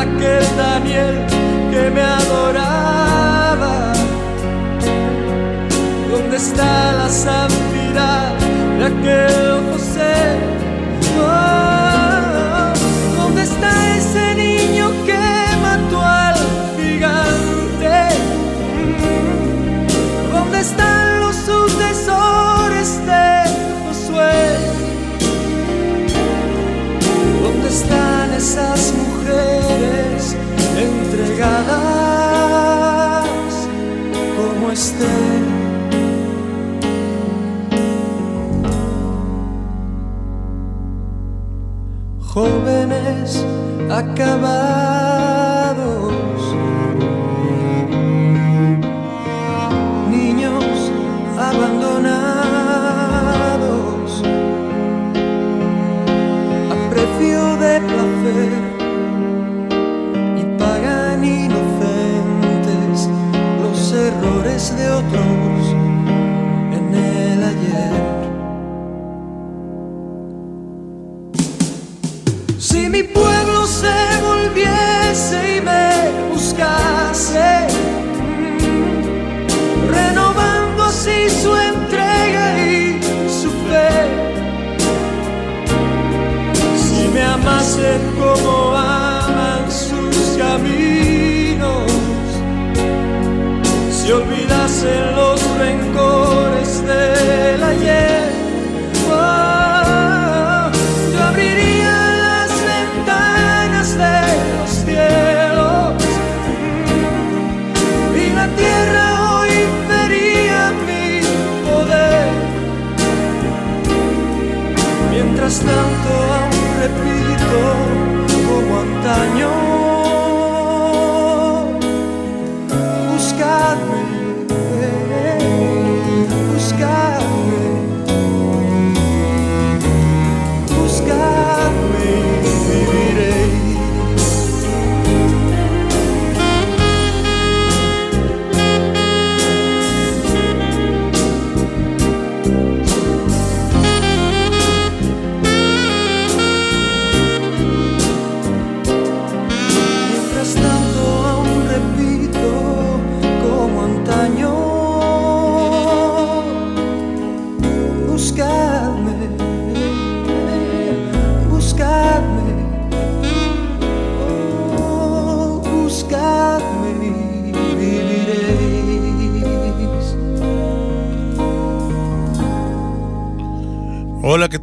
[0.00, 1.14] aquel Daniel
[1.70, 3.92] que me adoraba.
[6.10, 8.34] ¿Dónde está la santidad
[8.78, 9.57] de aquel
[43.90, 45.07] acabar.
[88.18, 91.90] Cómo aman sus caminos.
[93.90, 98.07] Si olvidasen los rencores del ayer.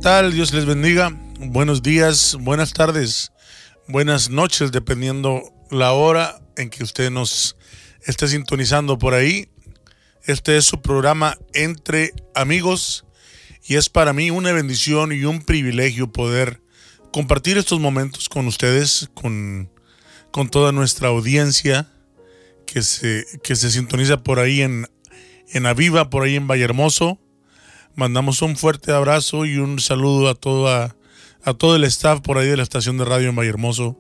[0.06, 0.32] Tal?
[0.32, 1.12] Dios les bendiga.
[1.40, 3.32] Buenos días, buenas tardes,
[3.88, 7.58] buenas noches, dependiendo la hora en que usted nos
[8.06, 9.50] esté sintonizando por ahí.
[10.26, 13.04] Este es su programa Entre Amigos
[13.64, 16.62] y es para mí una bendición y un privilegio poder
[17.12, 19.72] compartir estos momentos con ustedes, con,
[20.30, 21.92] con toda nuestra audiencia
[22.68, 24.88] que se, que se sintoniza por ahí en,
[25.50, 27.20] en Aviva, por ahí en Vallehermoso.
[27.96, 30.98] Mandamos un fuerte abrazo y un saludo a toda
[31.46, 33.98] a todo el staff por ahí de la estación de radio en Vallehermoso.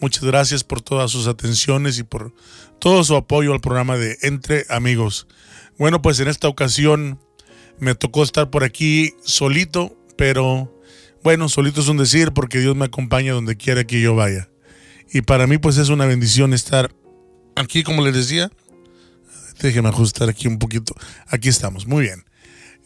[0.00, 2.32] Muchas gracias por todas sus atenciones y por
[2.78, 5.26] todo su apoyo al programa de Entre Amigos.
[5.76, 7.20] Bueno, pues en esta ocasión
[7.78, 10.80] me tocó estar por aquí solito, pero
[11.22, 14.48] bueno, solito es un decir porque Dios me acompaña donde quiera que yo vaya.
[15.12, 16.94] Y para mí pues es una bendición estar
[17.56, 18.50] aquí, como les decía.
[19.60, 20.94] Déjenme ajustar aquí un poquito.
[21.26, 22.24] Aquí estamos, muy bien.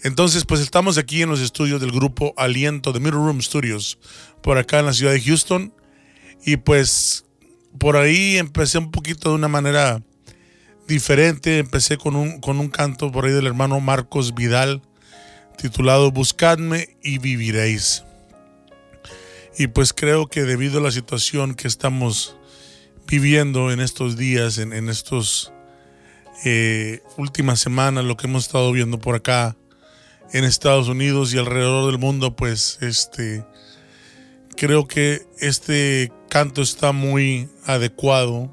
[0.03, 3.99] Entonces, pues estamos aquí en los estudios del grupo Aliento de Middle Room Studios,
[4.43, 5.75] por acá en la ciudad de Houston.
[6.45, 7.25] Y pues
[7.79, 10.03] por ahí empecé un poquito de una manera
[10.87, 11.59] diferente.
[11.59, 14.83] Empecé con un, con un canto por ahí del hermano Marcos Vidal,
[15.57, 18.05] titulado Buscadme y viviréis.
[19.59, 22.37] Y pues creo que debido a la situación que estamos
[23.09, 25.53] viviendo en estos días, en, en estos
[26.45, 29.57] eh, últimas semanas, lo que hemos estado viendo por acá,
[30.33, 33.45] en Estados Unidos y alrededor del mundo, pues este
[34.57, 38.53] creo que este canto está muy adecuado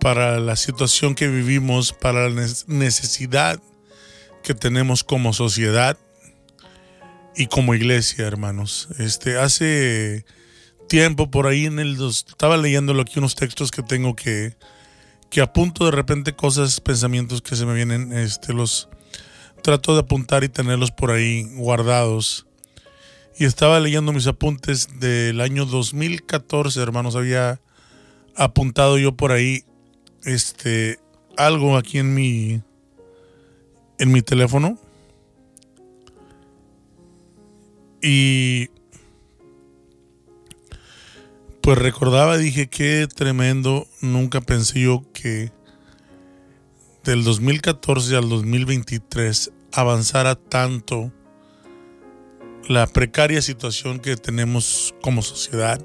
[0.00, 3.60] para la situación que vivimos, para la necesidad
[4.42, 5.98] que tenemos como sociedad
[7.36, 8.88] y como iglesia, hermanos.
[8.98, 10.24] Este hace
[10.88, 14.56] tiempo por ahí en el estaba leyéndolo aquí unos textos que tengo que
[15.28, 18.88] que apunto de repente cosas, pensamientos que se me vienen, este los
[19.66, 22.46] trato de apuntar y tenerlos por ahí guardados.
[23.36, 27.16] Y estaba leyendo mis apuntes del año 2014, hermanos.
[27.16, 27.60] Había
[28.36, 29.64] apuntado yo por ahí
[30.22, 31.00] este
[31.36, 32.62] algo aquí en mi
[33.98, 34.78] en mi teléfono.
[38.00, 38.68] Y
[41.60, 43.88] pues recordaba, dije, qué tremendo.
[44.00, 45.50] Nunca pensé yo que
[47.02, 51.12] del 2014 al 2023 avanzara tanto
[52.68, 55.84] la precaria situación que tenemos como sociedad.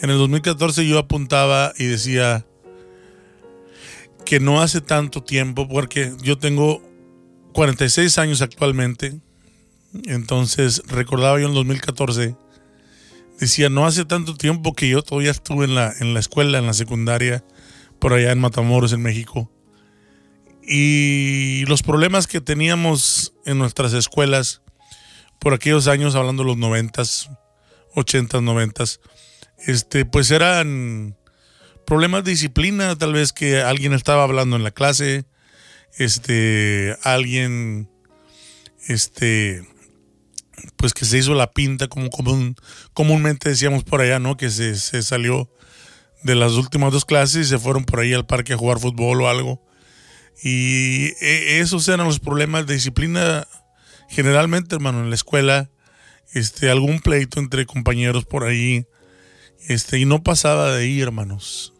[0.00, 2.46] En el 2014 yo apuntaba y decía
[4.24, 6.80] que no hace tanto tiempo, porque yo tengo
[7.52, 9.20] 46 años actualmente,
[10.04, 12.36] entonces recordaba yo en el 2014,
[13.38, 16.66] decía, no hace tanto tiempo que yo todavía estuve en la, en la escuela, en
[16.66, 17.44] la secundaria,
[17.98, 19.50] por allá en Matamoros, en México
[20.66, 24.62] y los problemas que teníamos en nuestras escuelas
[25.38, 27.30] por aquellos años, hablando de los noventas,
[27.94, 29.00] ochentas, noventas,
[29.66, 31.16] este, pues eran
[31.86, 35.24] problemas de disciplina, tal vez que alguien estaba hablando en la clase,
[35.98, 37.90] este, alguien,
[38.88, 39.66] este,
[40.76, 42.56] pues que se hizo la pinta, como común-
[42.94, 44.36] comúnmente decíamos por allá, ¿no?
[44.36, 45.50] Que se, se salió
[46.22, 49.22] de las últimas dos clases y se fueron por ahí al parque a jugar fútbol
[49.22, 49.60] o algo.
[50.42, 53.46] Y e- esos eran los problemas de disciplina
[54.08, 55.70] generalmente, hermano, en la escuela.
[56.32, 58.86] Este, algún pleito entre compañeros por ahí,
[59.68, 61.72] Este, y no pasaba de ahí, hermanos.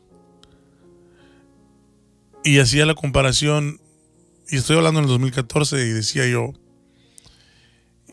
[2.44, 3.80] Y hacía la comparación,
[4.48, 6.52] y estoy hablando en el 2014, y decía yo,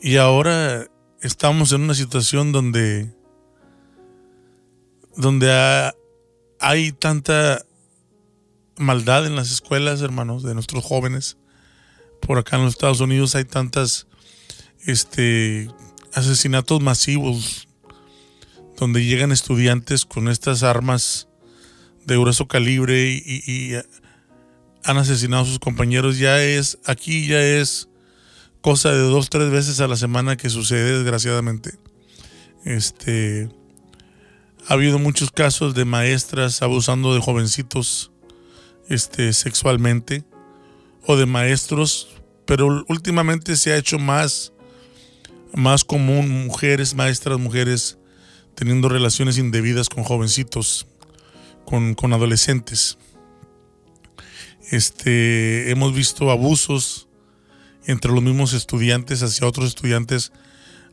[0.01, 0.87] y ahora
[1.21, 3.13] estamos en una situación donde,
[5.17, 5.91] donde
[6.59, 7.63] hay tanta
[8.79, 11.37] maldad en las escuelas, hermanos, de nuestros jóvenes.
[12.21, 14.07] Por acá en los Estados Unidos hay tantas
[14.85, 15.69] este,
[16.13, 17.67] asesinatos masivos
[18.77, 21.27] donde llegan estudiantes con estas armas
[22.05, 23.75] de grueso calibre y,
[24.85, 26.17] han asesinado a sus compañeros.
[26.17, 27.89] Ya es, aquí ya es
[28.61, 31.77] cosa de dos, tres veces a la semana que sucede, desgraciadamente.
[32.63, 33.49] Este,
[34.67, 38.11] ha habido muchos casos de maestras abusando de jovencitos
[38.89, 40.23] este, sexualmente
[41.05, 42.09] o de maestros,
[42.45, 44.51] pero últimamente se ha hecho más,
[45.53, 47.97] más común mujeres, maestras, mujeres
[48.55, 50.87] teniendo relaciones indebidas con jovencitos,
[51.65, 52.97] con, con adolescentes.
[54.71, 57.07] Este, hemos visto abusos
[57.85, 60.31] entre los mismos estudiantes hacia otros estudiantes,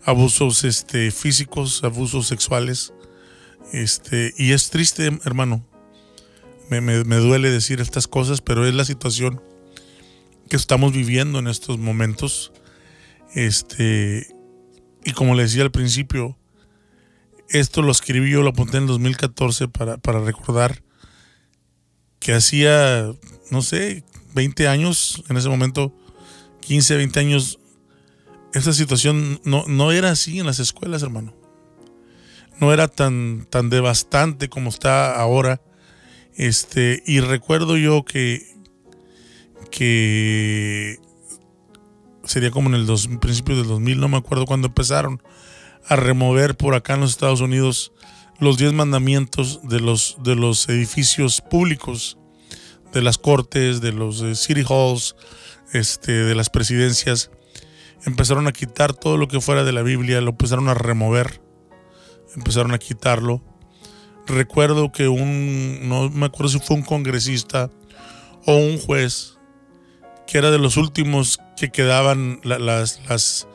[0.04, 2.92] abusos este, físicos, abusos sexuales.
[3.72, 5.66] Este, y es triste, hermano,
[6.68, 9.40] me, duele decir estas cosas, pero es la situación
[10.48, 12.52] que estamos viviendo en estos momentos.
[13.34, 14.26] Este,
[15.04, 16.36] y como le decía al principio,
[17.48, 20.82] esto lo escribí yo, lo apunté en el 2014 para, para recordar
[22.18, 23.12] que hacía,
[23.50, 24.04] no sé,
[24.34, 25.94] 20 años, en ese momento,
[26.60, 27.60] 15, 20 años,
[28.52, 31.34] esta situación no, no era así en las escuelas, hermano.
[32.58, 35.60] No era tan, tan devastante como está ahora
[36.36, 38.46] este, y recuerdo yo que,
[39.70, 40.98] que
[42.24, 45.22] sería como en el dos, principio del 2000, no me acuerdo cuando empezaron
[45.88, 47.92] a remover por acá en los Estados Unidos
[48.38, 52.18] los 10 mandamientos de los, de los edificios públicos,
[52.92, 55.16] de las cortes, de los eh, city halls,
[55.72, 57.30] este, de las presidencias.
[58.04, 61.40] Empezaron a quitar todo lo que fuera de la Biblia, lo empezaron a remover,
[62.34, 63.42] empezaron a quitarlo
[64.26, 67.70] recuerdo que un, no me acuerdo si fue un congresista
[68.44, 69.38] o un juez,
[70.26, 73.46] que era de los últimos que quedaban las,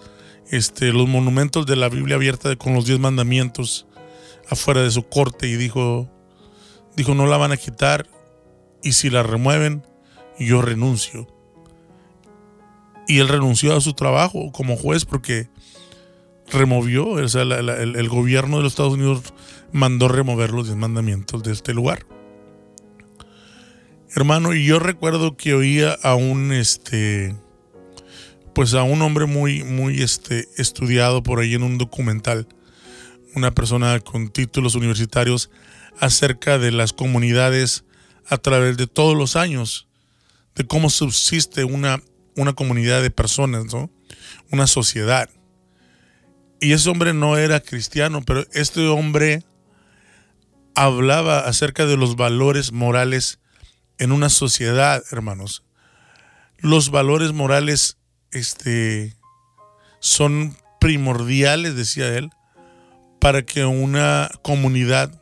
[0.50, 3.88] este, los monumentos de la Biblia abierta con los diez mandamientos
[4.50, 6.10] afuera de su corte y dijo,
[6.96, 8.08] dijo, no la van a quitar
[8.84, 9.86] y si la remueven,
[10.40, 11.28] yo renuncio.
[13.08, 15.50] Y él renunció a su trabajo como juez porque
[16.52, 19.34] removió, o sea, el, gobierno de los Estados Unidos
[19.72, 22.06] mandó remover los mandamientos de este lugar.
[24.14, 27.36] Hermano, y yo recuerdo que oía a un este
[28.54, 32.48] pues a un hombre muy muy este estudiado por ahí en un documental,
[33.34, 35.50] una persona con títulos universitarios
[36.00, 37.86] acerca de las comunidades
[38.28, 39.88] a través de todos los años,
[40.56, 42.02] de cómo subsiste una,
[42.36, 43.90] una comunidad de personas, ¿no?
[44.52, 45.30] Una sociedad.
[46.62, 49.44] Y ese hombre no era cristiano, pero este hombre
[50.76, 53.40] hablaba acerca de los valores morales
[53.98, 55.64] en una sociedad, hermanos.
[56.60, 57.98] Los valores morales
[58.30, 59.18] este,
[60.00, 62.30] son primordiales, decía él,
[63.20, 65.20] para que una comunidad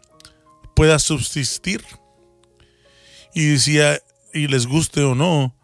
[0.76, 1.82] pueda subsistir.
[3.34, 4.02] Y decía,
[4.34, 5.56] y les guste o no,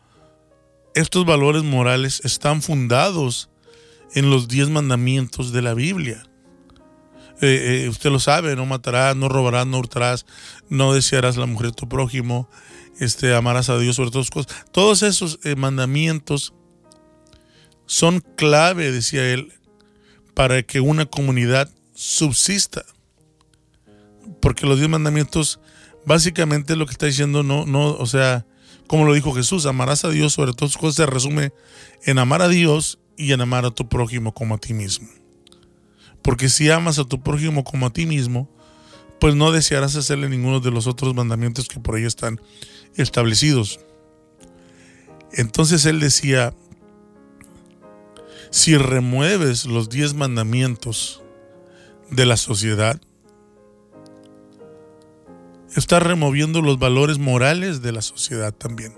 [0.94, 3.50] estos valores morales están fundados
[4.14, 6.26] en los diez mandamientos de la Biblia.
[7.42, 10.26] Eh, eh, usted lo sabe, no matarás, no robarás, no hurtarás,
[10.70, 12.50] no desearás la mujer de tu prójimo,
[13.00, 14.56] este, amarás a Dios sobre todas cosas.
[14.72, 16.54] Todos esos eh, mandamientos
[17.86, 19.54] son clave, decía él,
[20.34, 22.86] para que una comunidad subsista.
[24.42, 25.60] Porque los diez mandamientos,
[26.06, 28.46] básicamente lo que está diciendo, no, no, o sea,
[28.88, 31.52] como lo dijo Jesús, amarás a Dios sobre todas cosas, se resume
[32.06, 35.08] en amar a Dios y en amar a tu prójimo como a ti mismo.
[36.22, 38.50] Porque si amas a tu prójimo como a ti mismo,
[39.20, 42.42] pues no desearás hacerle ninguno de los otros mandamientos que por ahí están
[42.96, 43.80] establecidos.
[45.32, 46.54] Entonces él decía,
[48.50, 51.22] si remueves los diez mandamientos
[52.10, 53.02] de la sociedad,
[55.76, 58.98] estás removiendo los valores morales de la sociedad también.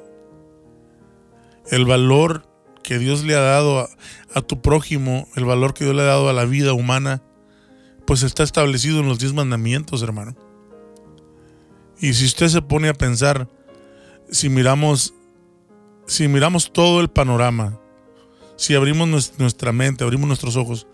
[1.69, 2.46] El valor
[2.87, 3.89] que Dios le ha dado
[4.33, 7.21] a, tu prójimo, el valor que Dios le ha dado a la vida humana,
[8.05, 10.37] pues está establecido en los diez mandamientos, hermano.
[11.99, 13.49] Y si usted se pone a pensar,
[14.31, 15.13] si miramos,
[16.05, 17.77] si miramos todo el panorama,
[18.55, 20.87] si abrimos nuestra mente, abrimos nuestros ojos,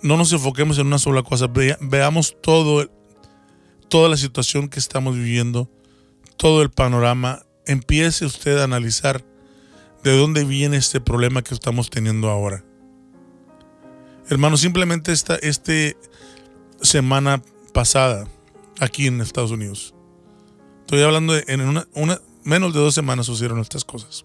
[0.00, 1.48] no nos enfoquemos en una sola cosa,
[1.80, 2.88] veamos todo
[3.88, 5.68] toda la situación que estamos viviendo,
[6.36, 9.24] todo el panorama, empiece usted a analizar
[10.02, 12.64] de dónde viene este problema que estamos teniendo ahora.
[14.28, 15.96] Hermano, simplemente esta este
[16.82, 18.28] semana pasada,
[18.78, 19.94] aquí en Estados Unidos,
[20.80, 21.84] estoy hablando de, en
[22.44, 24.24] menos de dos semanas sucedieron estas cosas.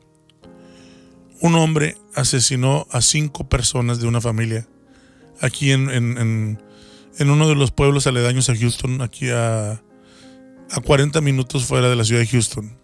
[1.41, 4.67] Un hombre asesinó a cinco personas de una familia
[5.41, 6.59] aquí en, en,
[7.29, 9.73] uno de los pueblos aledaños a Houston, aquí a,
[10.71, 12.82] a 40 minutos fuera de la ciudad de Houston.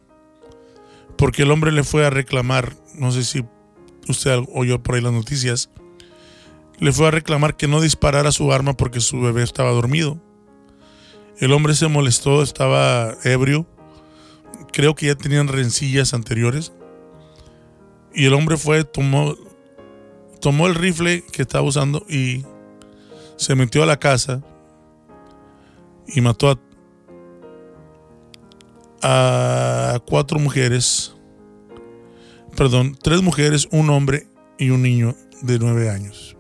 [1.20, 3.46] Porque el hombre le fue a reclamar, no sé si
[4.08, 5.70] usted oyó por ahí las noticias,
[6.80, 10.18] le fue a reclamar que no disparara su arma porque su bebé estaba dormido.
[11.38, 13.68] El hombre se molestó, estaba ebrio.
[14.72, 16.72] Creo que ya tenían rencillas anteriores.
[18.14, 19.36] Y el hombre fue, tomó,
[20.40, 22.46] tomó el rifle que estaba usando y
[23.36, 24.42] se metió a la casa
[26.08, 26.60] y mató a,
[29.02, 31.16] a cuatro mujeres,
[32.56, 36.36] perdón, tres mujeres, un hombre y un niño de nueve años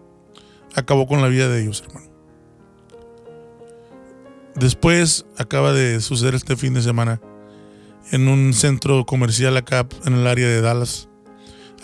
[0.75, 2.07] acabó con la vida de ellos, hermano.
[4.55, 7.21] Después acaba de suceder este fin de semana
[8.11, 11.07] en un centro comercial acá en el área de Dallas,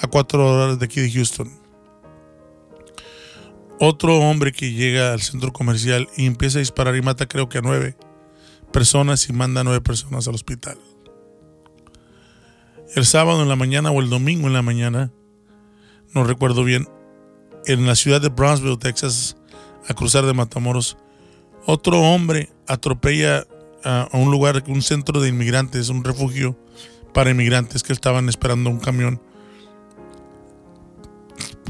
[0.02, 1.50] a cuatro horas de aquí de Houston.
[3.80, 7.60] Otro hombre que llega al centro comercial y empieza a disparar y mata creo que
[7.60, 7.96] a nueve
[8.76, 10.78] personas y manda a nueve personas al hospital.
[12.94, 15.14] El sábado en la mañana o el domingo en la mañana,
[16.14, 16.86] no recuerdo bien,
[17.68, 19.38] en la ciudad de Brownsville, Texas,
[19.88, 20.98] a cruzar de Matamoros,
[21.66, 23.48] otro hombre atropella
[23.86, 26.60] a, un lugar, un centro de inmigrantes, un refugio
[27.14, 29.22] para inmigrantes que estaban esperando un camión.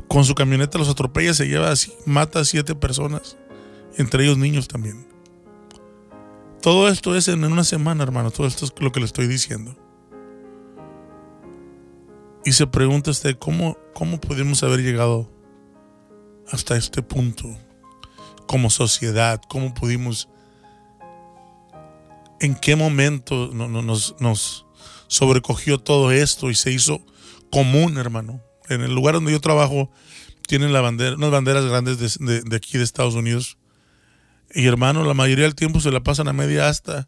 [0.07, 3.37] Con su camioneta los atropella, se lleva así, mata a siete personas,
[3.95, 5.14] entre ellos niños también.
[6.65, 8.31] Todo esto es en una semana, hermano.
[8.31, 9.77] Todo esto es lo que le estoy diciendo.
[12.43, 15.31] Y se pregunta usted, ¿cómo, cómo pudimos haber llegado
[16.51, 17.55] hasta este punto
[18.47, 19.39] como sociedad?
[19.47, 20.27] ¿Cómo pudimos,
[22.39, 24.65] en qué momento nos, nos
[25.05, 27.05] sobrecogió todo esto y se hizo
[27.51, 28.41] común, hermano?
[28.69, 29.91] En el lugar donde yo trabajo
[30.47, 33.59] tienen la bandera, unas banderas grandes de, de, aquí de Estados Unidos.
[34.55, 37.07] Y hermano, la mayoría del tiempo se la pasan a media asta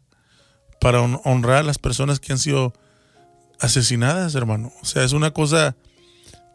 [0.80, 2.72] para honrar a las personas que han sido
[3.58, 4.72] asesinadas, hermano.
[4.82, 5.76] O sea, es una cosa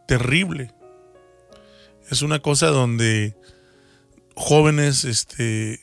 [0.08, 0.72] terrible
[2.10, 3.36] es una cosa donde
[4.34, 5.80] jóvenes este,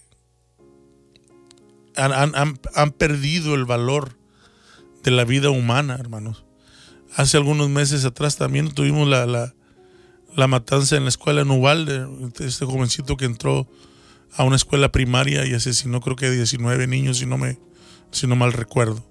[1.96, 4.18] han, perdido el valor
[5.04, 6.46] de la vida humana, hermanos.
[7.16, 12.08] Hace algunos meses atrás también tuvimos la, la, matanza en la escuela en Uvalde,
[12.40, 13.68] este jovencito que entró
[14.34, 17.58] a una escuela primaria y asesinó creo que 19 niños, si no, me,
[18.12, 19.06] si no mal recuerdo.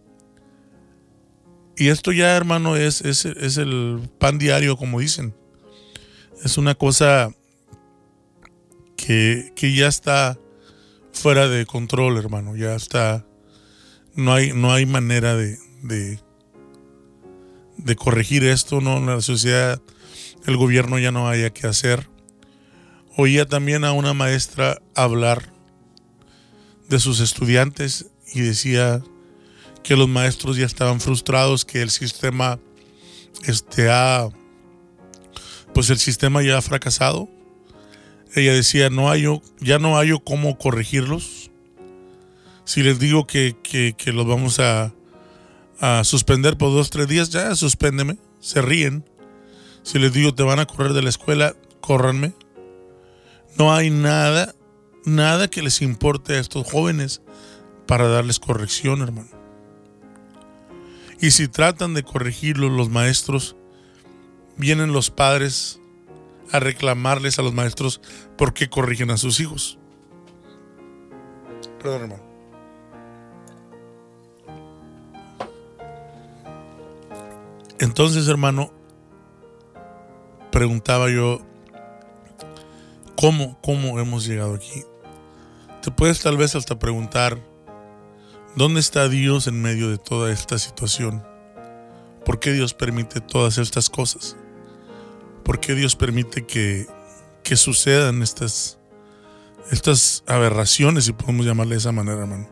[1.77, 5.35] Y esto ya, hermano, es, es, es el pan diario, como dicen
[6.45, 7.33] es una cosa
[8.97, 10.39] que, ya está
[11.13, 12.57] fuera de control, hermano.
[12.57, 13.27] Ya está.
[14.15, 16.19] No hay, no hay manera de, de,
[17.97, 19.01] corregir esto, ¿no?
[19.01, 19.81] La sociedad,
[20.47, 22.09] el gobierno ya no haya que hacer.
[23.21, 25.53] Oía también a una maestra hablar
[26.89, 29.03] de sus estudiantes y decía
[29.83, 32.59] que los maestros ya estaban frustrados, que el sistema
[33.45, 34.31] este, ha
[35.75, 37.29] pues el sistema ya ha fracasado.
[38.35, 39.27] Ella decía, no hay,
[39.61, 41.51] ya no hay cómo corregirlos.
[42.65, 43.55] Si les digo que,
[44.15, 44.95] los vamos a,
[45.79, 48.17] a, suspender por dos, tres días, ya suspéndeme.
[48.41, 49.05] Se ríen.
[49.83, 52.33] Si les digo te van a correr de la escuela, córranme.
[53.61, 54.55] No hay nada,
[55.05, 57.20] nada que les importe a estos jóvenes
[57.87, 59.29] para darles corrección, hermano.
[61.20, 63.57] Y si tratan de corregirlos los maestros,
[64.57, 65.79] vienen los padres
[66.51, 68.01] a reclamarles a los maestros
[68.38, 69.79] por qué corrigen a sus hijos.
[71.83, 72.23] Perdón, hermano.
[77.79, 78.73] Entonces, hermano,
[80.51, 81.42] preguntaba yo,
[83.21, 84.83] ¿cómo, cómo hemos llegado aquí?
[85.83, 87.39] Te puedes tal vez hasta preguntar,
[88.57, 91.23] ¿dónde está Dios en medio de toda esta situación?
[92.25, 94.37] ¿Por qué Dios permite todas estas cosas?
[95.45, 96.87] ¿Por qué Dios permite que,
[97.57, 98.79] sucedan estas,
[99.71, 102.49] estas aberraciones, si podemos llamarle de esa manera, hermano?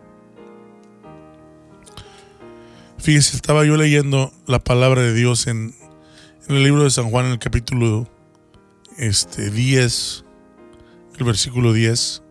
[2.99, 5.75] Fíjese, estaba yo leyendo la palabra de Dios en,
[6.49, 8.09] el libro de San Juan, en el capítulo
[8.97, 10.25] este, 10,
[11.19, 12.23] el versículo 10.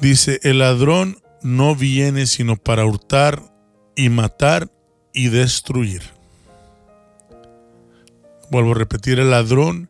[0.00, 3.42] Dice, el ladrón no viene sino para hurtar
[3.96, 4.70] y matar
[5.12, 6.02] y destruir.
[8.50, 9.88] Vuelvo a repetir, el ladrón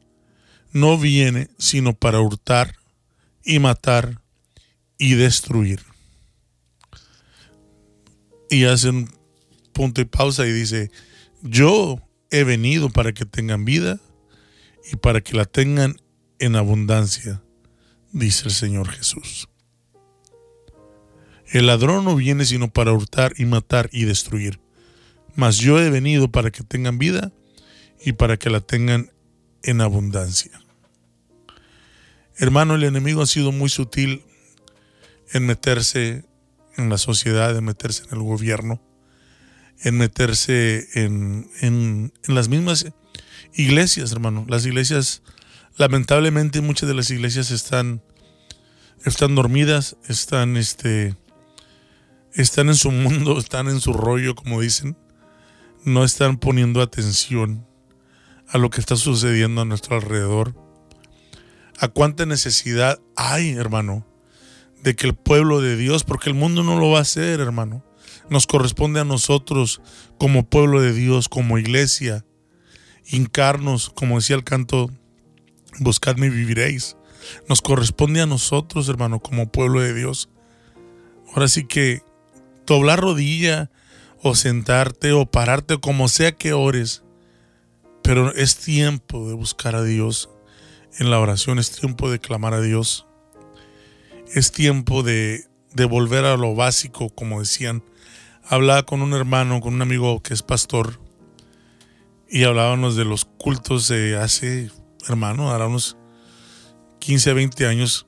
[0.72, 2.74] no viene sino para hurtar
[3.44, 4.20] y matar
[4.98, 5.80] y destruir.
[8.50, 9.10] Y hace un
[9.72, 10.90] punto y pausa y dice,
[11.42, 14.00] yo he venido para que tengan vida
[14.90, 15.96] y para que la tengan
[16.44, 17.42] en abundancia,
[18.12, 19.48] dice el Señor Jesús.
[21.46, 24.60] El ladrón no viene sino para hurtar y matar y destruir.
[25.34, 27.32] Mas yo he venido para que tengan vida
[28.04, 29.10] y para que la tengan
[29.62, 30.60] en abundancia.
[32.36, 34.24] Hermano, el enemigo ha sido muy sutil
[35.32, 36.24] en meterse
[36.76, 38.82] en la sociedad, en meterse en el gobierno,
[39.80, 42.86] en meterse en, en, las mismas
[43.54, 44.44] iglesias, hermano.
[44.48, 45.22] Las iglesias,
[45.76, 48.02] lamentablemente, muchas de las iglesias están,
[49.04, 51.16] están dormidas, están, este,
[52.32, 54.96] están en su mundo, están en su rollo, como dicen.
[55.84, 57.66] No están poniendo atención
[58.48, 60.54] a lo que está sucediendo a nuestro alrededor.
[61.78, 64.06] A cuánta necesidad hay, hermano,
[64.82, 67.84] de que el pueblo de Dios, porque el mundo no lo va a hacer, hermano.
[68.30, 69.82] Nos corresponde a nosotros
[70.18, 72.24] como pueblo de Dios, como iglesia,
[73.06, 74.90] hincarnos, como decía el canto,
[75.80, 76.96] buscadme y viviréis.
[77.48, 80.28] Nos corresponde a nosotros, hermano, como pueblo de Dios.
[81.28, 82.02] Ahora sí que
[82.66, 83.70] doblar rodilla
[84.22, 87.02] o sentarte o pararte, como sea que ores,
[88.02, 90.30] pero es tiempo de buscar a Dios
[90.98, 93.06] en la oración, es tiempo de clamar a Dios
[94.34, 95.46] es tiempo de,
[95.88, 97.82] volver a lo básico, como decían.
[98.42, 101.00] Hablaba con un hermano, con un amigo que es pastor,
[102.28, 104.70] y hablábamos de los cultos de hace,
[105.08, 105.96] hermano, ahora unos
[107.00, 108.06] 15, 20 años,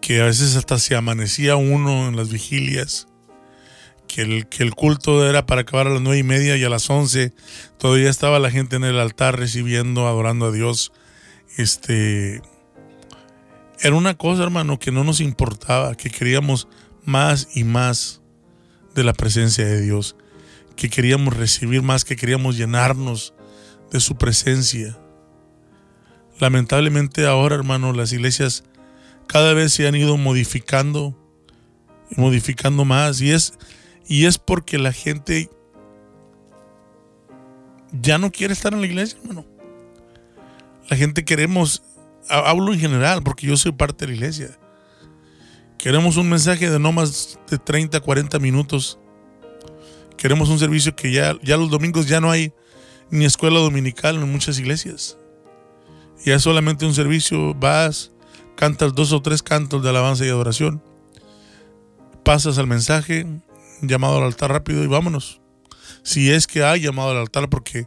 [0.00, 3.08] que a veces hasta se amanecía uno en las vigilias,
[4.06, 6.70] que el, que el culto era para acabar a las nueve y media y a
[6.70, 7.34] las once
[7.76, 10.92] todavía estaba la gente en el altar recibiendo, adorando a Dios.
[11.56, 12.40] Este,
[13.80, 16.68] era una cosa, hermano, que no nos importaba, que queríamos
[17.04, 18.22] más y más
[18.94, 20.16] de la presencia de Dios,
[20.74, 23.34] que queríamos recibir más, que queríamos llenarnos
[23.92, 24.98] de su presencia.
[26.38, 28.64] Lamentablemente ahora, hermano, las iglesias
[29.26, 31.16] cada vez se han ido modificando,
[32.16, 33.54] modificando más, y es,
[34.06, 35.50] y es porque la gente
[37.92, 39.44] ya no quiere estar en la iglesia, hermano.
[40.88, 41.82] La gente queremos
[42.28, 44.58] hablo en general porque yo soy parte de la iglesia.
[45.78, 48.98] Queremos un mensaje de no más de 30, 40 minutos.
[50.16, 52.52] Queremos un servicio que ya, ya los domingos ya no hay
[53.10, 55.16] ni escuela dominical en muchas iglesias.
[56.24, 58.12] Ya es solamente un servicio, vas,
[58.56, 60.82] cantas dos o tres cantos de alabanza y adoración,
[62.24, 63.26] pasas al mensaje,
[63.80, 65.40] llamado al altar rápido y vámonos.
[66.02, 67.86] Si es que hay llamado al altar, porque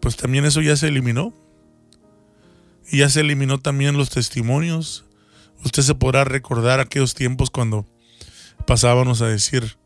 [0.00, 1.34] pues también eso ya se eliminó.
[2.90, 5.04] Y ya se eliminó también los testimonios.
[5.64, 7.84] Usted se podrá recordar aquellos tiempos cuando
[8.66, 9.76] pasábamos a decir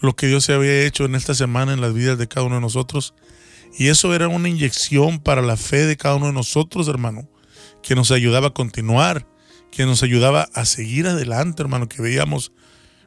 [0.00, 2.56] lo que Dios se había hecho en esta semana en las vidas de cada uno
[2.56, 3.14] de nosotros.
[3.76, 7.28] Y eso era una inyección para la fe de cada uno de nosotros, hermano,
[7.82, 9.26] que nos ayudaba a continuar,
[9.70, 12.52] que nos ayudaba a seguir adelante, hermano, que veíamos,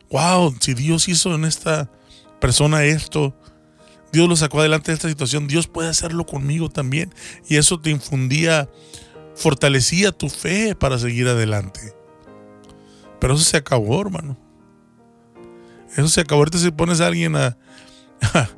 [0.09, 1.91] wow, si Dios hizo en esta
[2.39, 3.35] persona esto,
[4.13, 7.13] Dios lo sacó adelante de esta situación, Dios puede hacerlo conmigo también.
[7.47, 8.69] Y eso te infundía
[9.35, 11.93] fortalecía tu fe para seguir adelante.
[13.19, 14.37] Pero eso se acabó, hermano.
[15.95, 16.41] Eso se acabó.
[16.41, 17.57] Ahorita si pones a alguien a,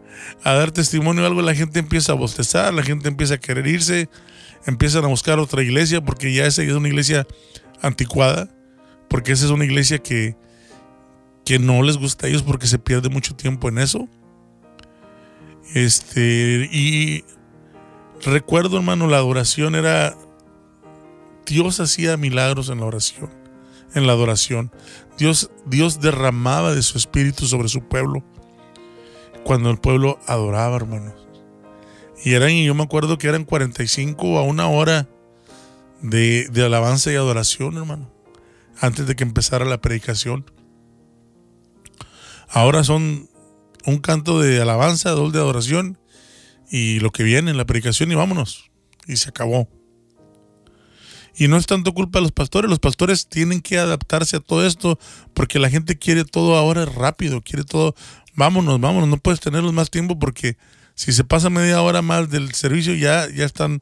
[0.43, 4.09] dar testimonio o algo, la gente empieza a bostezar, la gente empieza a querer irse,
[4.65, 7.27] empiezan a buscar otra iglesia porque ya esa es una iglesia
[7.81, 8.49] anticuada,
[9.09, 10.35] porque esa es una iglesia que,
[11.45, 14.07] que no les gusta a ellos porque se pierde mucho tiempo en eso.
[15.73, 17.23] Este, y
[18.23, 20.15] recuerdo, hermano, la adoración era
[21.45, 23.29] Dios hacía milagros en la oración,
[23.95, 24.71] en la adoración.
[25.17, 28.23] Dios, Dios derramaba de su espíritu sobre su pueblo
[29.43, 31.13] cuando el pueblo adoraba, hermanos.
[32.23, 35.07] Y eran, y yo me acuerdo que eran 45 a una hora
[36.01, 38.11] de, alabanza y adoración, hermano,
[38.79, 40.45] antes de que empezara la predicación.
[42.49, 43.29] Ahora son
[43.85, 45.97] un canto de alabanza, dos de adoración
[46.69, 48.69] y lo que viene en la predicación y vámonos.
[49.05, 49.67] Y se acabó.
[51.35, 54.65] Y no es tanto culpa de los pastores, los pastores tienen que adaptarse a todo
[54.65, 54.99] esto
[55.33, 57.95] porque la gente quiere todo ahora rápido, quiere todo,
[58.35, 60.57] vámonos, vámonos, no puedes tenerlos más tiempo porque
[60.95, 63.81] si se pasa media hora más del servicio ya, ya están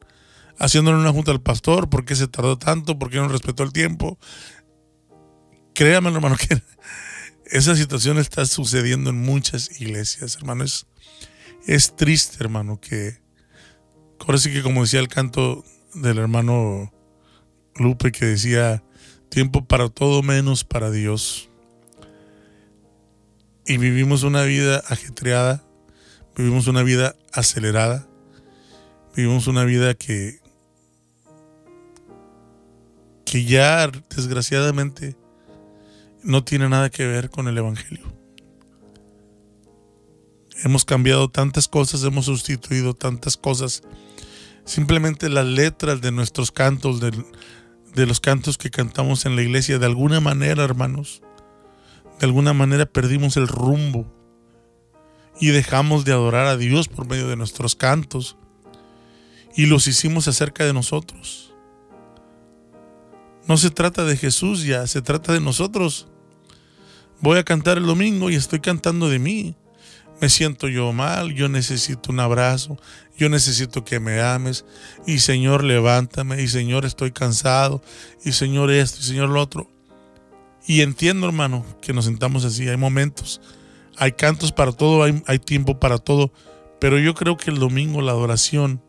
[0.58, 2.98] haciéndole una junta al pastor, ¿por qué se tardó tanto?
[2.98, 4.18] ¿Por qué no respetó el tiempo?
[5.74, 6.62] créame, hermano, que
[7.46, 10.64] esa situación está sucediendo en muchas iglesias, hermano.
[10.64, 10.86] Es,
[11.66, 13.20] es triste, hermano, que
[14.20, 16.92] ahora sí que como decía el canto del hermano
[17.74, 18.82] Lupe que decía,
[19.28, 21.50] tiempo para todo menos para Dios.
[23.64, 25.64] Y vivimos una vida ajetreada,
[26.36, 28.08] vivimos una vida acelerada,
[29.14, 30.40] vivimos una vida que,
[33.24, 35.16] que ya desgraciadamente
[36.22, 38.12] no tiene nada que ver con el Evangelio.
[40.64, 43.82] Hemos cambiado tantas cosas, hemos sustituido tantas cosas.
[44.64, 47.10] Simplemente las letras de nuestros cantos, de,
[47.94, 51.22] de los cantos que cantamos en la iglesia, de alguna manera, hermanos,
[52.18, 54.06] de alguna manera perdimos el rumbo
[55.40, 58.36] y dejamos de adorar a Dios por medio de nuestros cantos
[59.56, 61.52] y los hicimos acerca de nosotros.
[63.46, 66.08] No se trata de Jesús ya, se trata de nosotros.
[67.20, 69.56] Voy a cantar el domingo y estoy cantando de mí.
[70.20, 72.78] Me siento yo mal, yo necesito un abrazo,
[73.18, 74.64] yo necesito que me ames.
[75.04, 76.40] Y Señor, levántame.
[76.40, 77.82] Y Señor, estoy cansado.
[78.24, 79.68] Y Señor, esto, y Señor, lo otro.
[80.66, 82.68] Y entiendo, hermano, que nos sentamos así.
[82.68, 83.40] Hay momentos,
[83.96, 86.32] hay cantos para todo, hay, tiempo para todo.
[86.80, 88.82] Pero yo creo que el domingo la adoración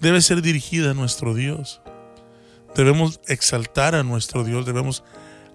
[0.00, 1.80] debe ser dirigida a nuestro Dios.
[2.74, 5.02] Debemos exaltar a nuestro Dios, debemos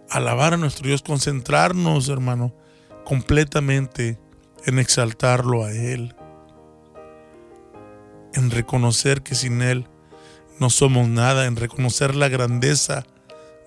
[0.09, 2.53] alabar a nuestro Dios, concentrarnos, hermano,
[3.05, 4.19] completamente
[4.65, 6.15] en exaltarlo a Él,
[8.33, 9.87] en reconocer que sin Él
[10.59, 13.05] no somos nada, en reconocer la grandeza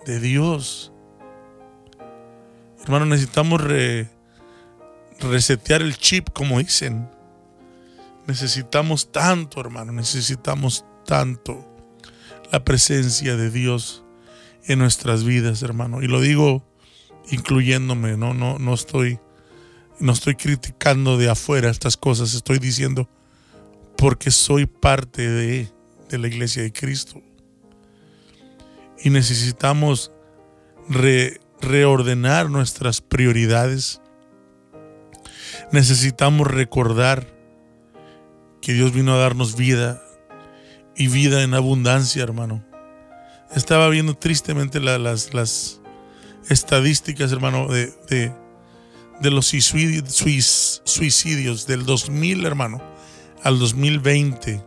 [0.07, 0.94] de Dios.
[2.85, 3.63] Hermano, necesitamos
[5.21, 7.09] resetear el chip, como dicen.
[8.27, 11.67] Necesitamos tanto, hermano, necesitamos tanto
[12.51, 14.05] la presencia de Dios
[14.65, 16.03] en nuestras vidas, hermano.
[16.03, 16.65] Y lo digo
[17.31, 19.19] incluyéndome, no, no, no estoy,
[19.99, 23.09] no estoy criticando de afuera estas cosas, estoy diciendo
[23.97, 25.69] porque soy parte de,
[26.09, 27.23] de la iglesia de Cristo.
[29.03, 30.11] Y necesitamos
[31.65, 34.01] reordenar nuestras prioridades.
[35.73, 37.27] Necesitamos recordar
[38.61, 40.03] que Dios vino a darnos vida
[40.97, 42.65] y vida en abundancia, hermano.
[43.55, 45.81] Estaba viendo tristemente las,
[46.49, 48.33] estadísticas, hermano, de,
[49.23, 52.83] los suicidios del 2000, hermano,
[53.43, 54.63] al 2020.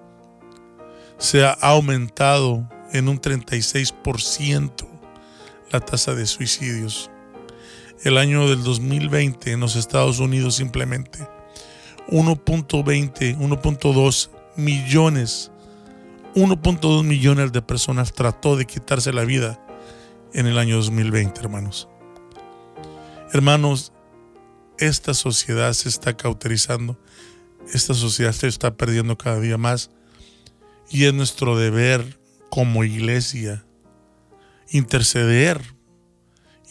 [1.17, 4.96] Se ha aumentado en un 36%
[5.71, 7.09] la tasa de suicidios.
[8.03, 11.19] El año del 2020 en los Estados Unidos simplemente
[12.09, 15.51] 1.20, 1.2 millones
[16.37, 19.59] 1.2 millones de personas trató de quitarse la vida
[20.33, 21.89] en el año 2020, hermanos.
[23.33, 23.91] Hermanos,
[24.77, 26.95] esta sociedad se está cauterizando,
[27.73, 29.89] esta sociedad se está perdiendo cada día más
[30.91, 32.19] y es nuestro deber
[32.51, 33.65] como iglesia
[34.69, 35.61] interceder,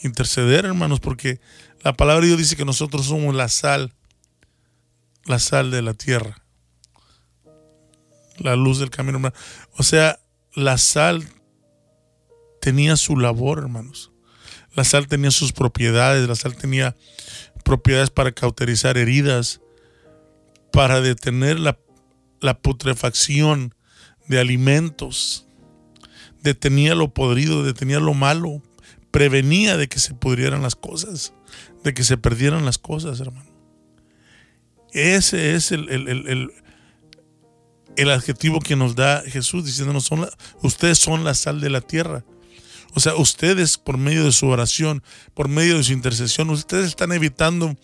[0.03, 1.39] interceder, hermanos, porque
[1.83, 3.93] la palabra de Dios dice que nosotros somos la sal,
[5.25, 6.43] la sal de la tierra
[8.39, 9.31] la luz del camino.
[9.77, 10.19] O sea,
[10.53, 11.27] la sal
[12.61, 14.11] tenía su labor, hermanos.
[14.73, 16.95] La sal tenía sus propiedades, la sal tenía
[17.63, 19.61] propiedades para cauterizar heridas,
[20.71, 21.79] para detener la,
[22.39, 23.73] la putrefacción
[24.27, 25.46] de alimentos,
[26.47, 28.61] detenía lo podrido, detenía lo malo,
[29.11, 31.33] prevenía de que se pudrieran las cosas,
[31.83, 33.51] de que se perdieran las cosas, hermano.
[34.93, 36.51] Ese es el, el,
[37.97, 40.09] el adjetivo que nos da Jesús diciéndonos,
[40.61, 42.23] ustedes son la sal de la tierra.
[42.93, 47.11] O sea, ustedes por medio de su oración, por medio de su intercesión, ustedes están
[47.11, 47.75] evitando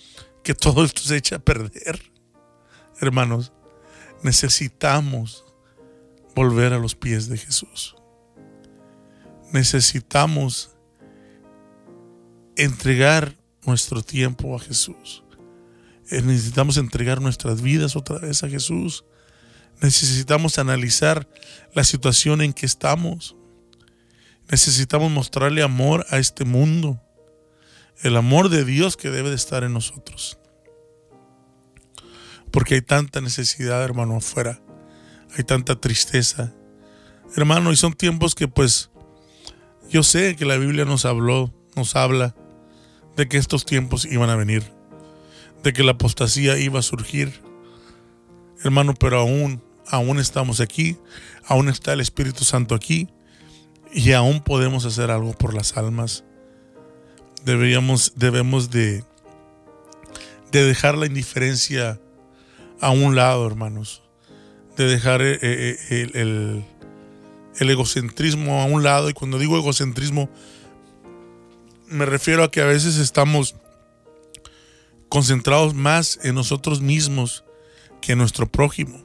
[0.44, 2.12] que todo esto se eche a perder.
[3.02, 3.52] Hermanos,
[4.24, 5.44] necesitamos
[6.34, 7.96] volver a los pies de Jesús.
[9.54, 10.72] Necesitamos
[12.56, 13.38] entregar
[13.68, 15.24] nuestro tiempo a Jesús.
[16.10, 19.06] Necesitamos entregar nuestras vidas otra vez a Jesús.
[19.80, 21.30] Necesitamos analizar
[21.76, 23.36] la situación en que estamos.
[24.50, 27.00] Necesitamos mostrarle amor a este mundo.
[28.02, 30.40] El amor de Dios que debe de estar en nosotros.
[32.50, 34.60] Porque hay tanta necesidad, hermano, afuera.
[35.38, 36.56] Hay tanta tristeza.
[37.36, 38.90] Hermano, y son tiempos que pues
[39.94, 42.36] yo sé que la Biblia nos habló, nos habla
[43.16, 44.64] de que estos tiempos iban a venir.
[45.62, 47.42] De que la apostasía iba a surgir.
[48.64, 50.98] Hermano, pero aún aún estamos aquí,
[51.46, 53.08] aún está el Espíritu Santo aquí
[53.94, 56.24] y aún podemos hacer algo por las almas.
[57.46, 59.04] deberíamos, debemos de,
[60.52, 62.02] de dejar la indiferencia
[62.82, 64.02] a un lado, hermanos.
[64.76, 66.66] De dejar eh, eh, eh, el,
[67.60, 69.10] el, egocentrismo a un lado.
[69.10, 70.30] Y cuando digo egocentrismo,
[71.88, 73.56] me refiero a que a veces estamos
[75.10, 77.44] concentrados más en nosotros mismos
[78.02, 79.04] que en nuestro prójimo.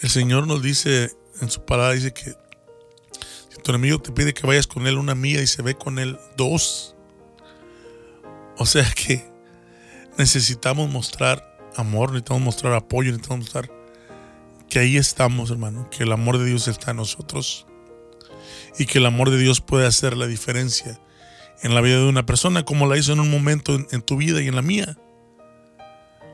[0.00, 2.34] El Señor nos dice en su palabra, dice que
[3.48, 5.98] si tu enemigo te pide que vayas con él una milla y se ve con
[5.98, 6.94] él dos.
[8.58, 9.24] O sea que
[10.18, 13.81] necesitamos mostrar amor, necesitamos mostrar apoyo, necesitamos mostrar
[14.72, 17.66] que ahí estamos, hermano, que el amor de Dios está en nosotros
[18.78, 20.98] y que el amor de Dios puede hacer la diferencia
[21.62, 24.40] en la vida de una persona como la hizo en un momento en, tu vida
[24.40, 24.96] y en la mía.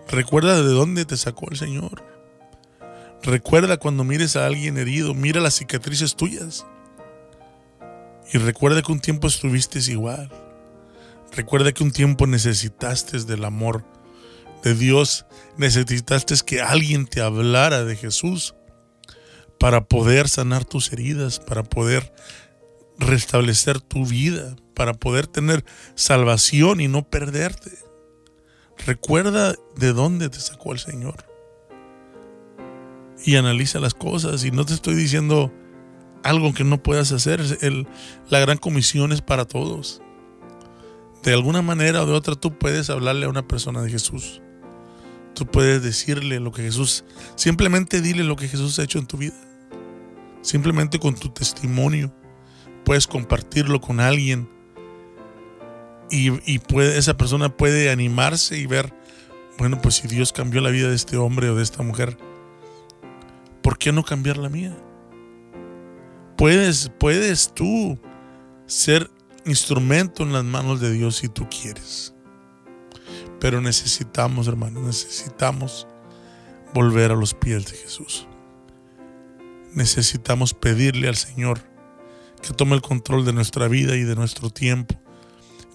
[0.07, 2.05] Recuerda de dónde te sacó el Señor.
[3.25, 6.65] Recuerda cuando mires a alguien herido, mira las cicatrices tuyas.
[8.33, 10.31] Y recuerda que un tiempo estuviste igual.
[11.33, 13.85] Recuerda que un tiempo necesitaste del amor
[14.63, 18.55] de Dios, necesitaste que alguien te hablara de Jesús
[19.59, 22.13] para poder sanar tus heridas, para poder
[22.99, 27.73] restablecer tu vida, para poder tener salvación y no perderte.
[28.87, 31.27] Recuerda de dónde te sacó el Señor
[33.25, 34.45] y analiza las cosas.
[34.45, 35.53] Y no te estoy diciendo
[36.23, 37.41] algo que no puedas hacer.
[38.29, 40.01] La gran comisión es para todos.
[41.23, 44.41] De alguna manera o de otra tú puedes hablarle a una persona de Jesús.
[45.39, 47.05] Tú puedes decirle lo que Jesús,
[47.37, 49.37] simplemente dile lo que Jesús ha hecho en tu vida.
[50.43, 52.13] Simplemente con tu testimonio
[52.85, 54.51] puedes compartirlo con alguien
[56.11, 56.33] y,
[56.81, 58.93] esa persona puede animarse y ver,
[59.59, 62.19] bueno, pues si Dios cambió la vida de este hombre o de esta mujer,
[63.63, 64.77] ¿por qué no cambiar la mía?
[66.37, 67.97] Puedes, puedes tú
[68.67, 69.09] ser
[69.47, 72.13] instrumento en las manos de Dios si tú quieres.
[73.41, 75.87] Pero necesitamos, hermano, necesitamos
[76.75, 78.27] volver a los pies de Jesús.
[79.75, 81.61] Necesitamos pedirle al Señor
[82.43, 85.01] que tome el control de nuestra vida y de nuestro tiempo.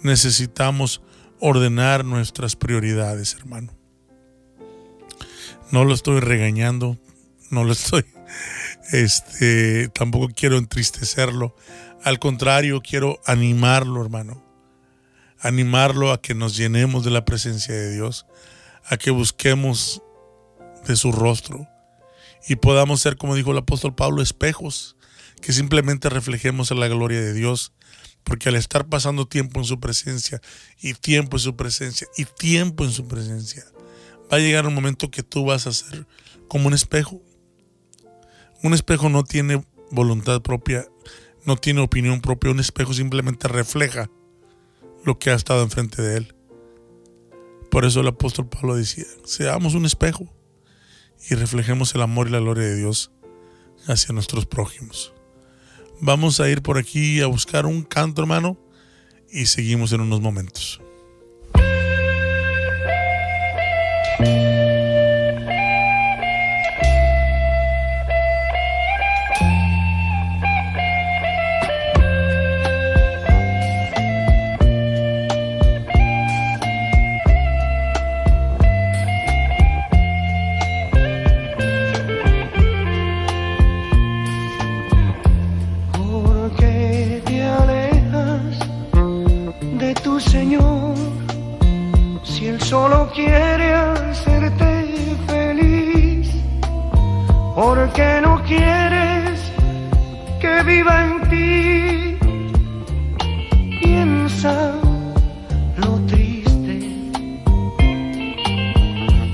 [0.02, 1.02] Necesitamos
[1.40, 3.74] ordenar nuestras prioridades, hermano.
[5.72, 7.00] No lo estoy regañando,
[7.50, 8.06] no lo estoy,
[8.92, 11.56] este, tampoco quiero entristecerlo.
[12.04, 14.43] Al contrario, quiero animarlo, hermano.
[15.44, 18.26] Animarlo a que nos llenemos de la presencia de Dios,
[18.86, 20.02] a que busquemos
[20.88, 21.68] de su rostro
[22.48, 24.98] y podamos ser, como dijo el apóstol Pablo, espejos,
[25.42, 27.74] que simplemente reflejemos en la gloria de Dios,
[28.24, 30.42] porque al estar pasando tiempo en su presencia
[30.82, 33.64] y tiempo en su presencia y tiempo en su presencia,
[34.32, 36.08] va a llegar un momento que tú vas a ser
[36.48, 37.22] como un espejo.
[38.62, 40.86] Un espejo no tiene voluntad propia,
[41.46, 44.10] no tiene opinión propia, un espejo simplemente refleja
[45.04, 46.36] lo que ha estado enfrente de él.
[47.70, 50.32] Por eso el apóstol Pablo decía, seamos un espejo
[51.30, 53.12] y reflejemos el amor y la gloria de Dios
[53.88, 55.14] hacia nuestros prójimos.
[56.00, 58.58] Vamos a ir por aquí a buscar un canto, hermano,
[59.32, 60.83] y seguimos en unos momentos.
[90.04, 90.96] tu Señor,
[92.24, 96.30] si Él solo quiere hacerte feliz,
[97.56, 99.52] porque no quieres
[100.42, 102.18] que viva en ti,
[103.82, 104.74] piensa
[105.78, 106.76] lo triste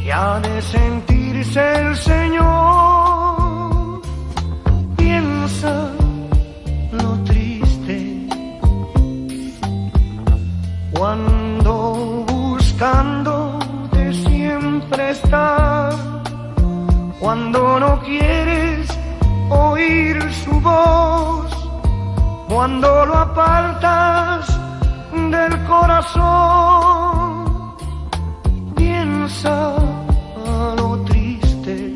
[0.05, 2.38] y ha de sentirse el Señor.
[18.09, 18.87] quieres
[19.49, 21.51] oír su voz,
[22.47, 24.47] cuando lo apartas
[25.13, 27.05] del corazón,
[28.75, 29.75] piensa
[30.77, 31.93] lo triste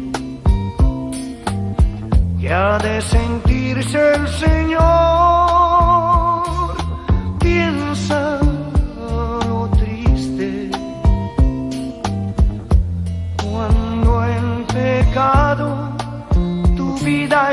[2.39, 5.72] que ha de sentirse el Señor.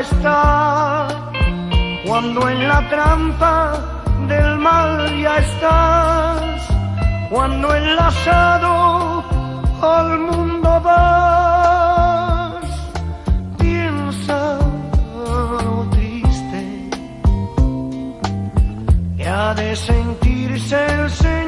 [0.01, 1.07] está,
[2.05, 3.57] cuando en la trampa
[4.27, 6.67] del mal ya estás,
[7.29, 9.23] cuando enlazado
[9.81, 12.65] al mundo vas,
[13.57, 14.57] piensa
[15.65, 16.89] lo triste
[19.17, 21.40] que ha de sentirse el ser.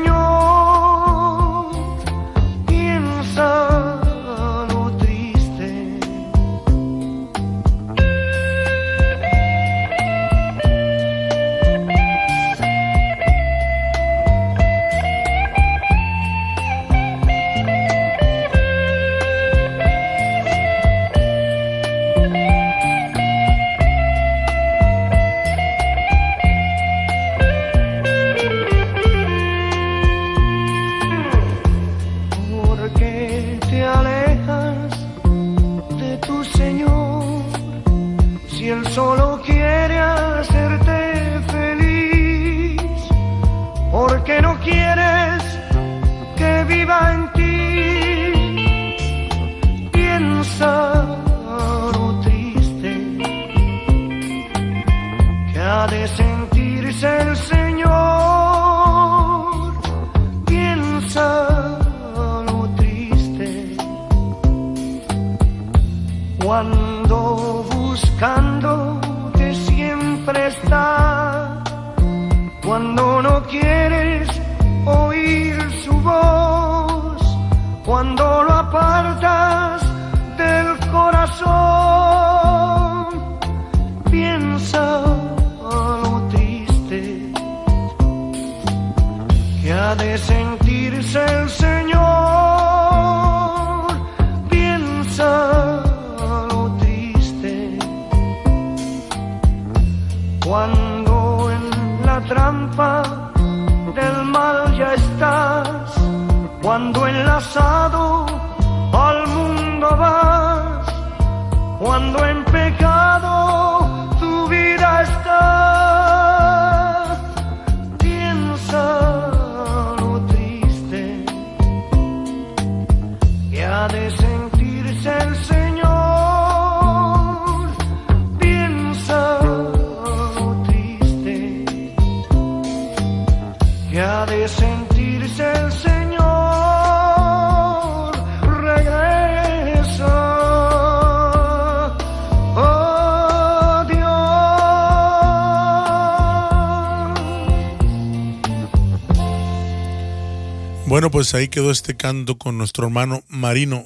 [151.14, 153.86] Pues ahí quedó este canto con nuestro hermano Marino.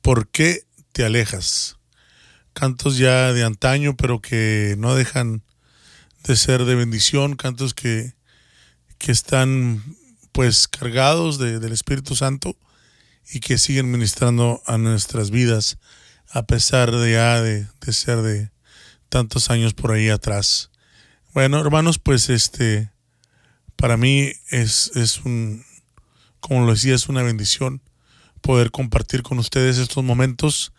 [0.00, 1.76] ¿Por qué te alejas?
[2.52, 5.44] Cantos ya de antaño, pero que no dejan
[6.24, 8.14] de ser de bendición, cantos que,
[8.98, 9.84] que están
[10.32, 12.56] pues cargados de- del Espíritu Santo
[13.30, 15.78] y que siguen ministrando a nuestras vidas
[16.28, 18.50] a pesar de ya de, de ser de
[19.08, 20.72] tantos años por ahí atrás.
[21.34, 22.90] Bueno, hermanos, pues este
[23.76, 25.64] para mí es, es un,
[26.42, 27.80] como lo decía, es una bendición
[28.40, 30.72] poder compartir con ustedes estos momentos.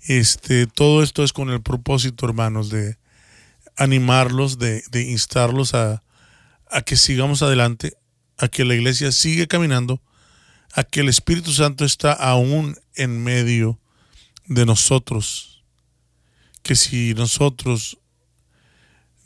[0.00, 2.96] Este, todo esto es con el propósito, hermanos, de
[3.76, 6.02] animarlos, de, instarlos a,
[6.70, 7.92] a que sigamos adelante,
[8.38, 10.00] a que la iglesia siga caminando,
[10.72, 13.78] a que el Espíritu Santo está aún en medio
[14.46, 15.62] de nosotros.
[16.62, 17.98] Que si nosotros